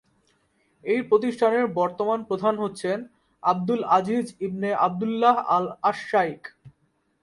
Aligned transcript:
এই 0.85 1.01
প্রতিষ্ঠানের 1.09 1.65
বর্তমান 1.79 2.19
প্রধান 2.29 2.55
হচ্ছেন 2.63 2.97
আব্দুল 3.43 3.81
আজিজ 3.97 4.27
ইবনে 4.45 4.69
আব্দুল্লাহ 4.87 5.35
আল 5.55 5.65
আশ-শাইখ। 5.89 6.41